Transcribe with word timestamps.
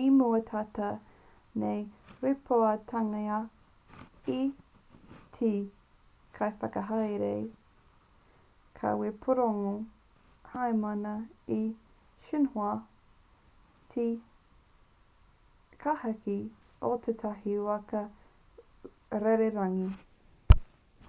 i 0.00 0.02
mua 0.18 0.36
tata 0.50 0.86
nei 1.62 1.80
i 1.80 1.88
rīpoatangia 2.20 3.40
e 4.34 4.36
te 5.34 5.50
kaiwhakahaere 6.38 7.28
kawepūrongo 8.80 9.72
hainamana 10.54 11.12
e 11.56 11.60
xinhua 12.30 12.70
te 13.96 14.06
kāhaki 15.84 16.38
o 16.92 16.94
tētahi 17.08 17.58
waka 17.70 18.02
rererangi 19.26 19.90